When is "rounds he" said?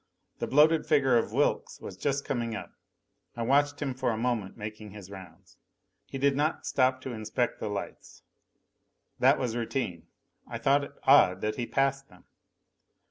5.11-6.17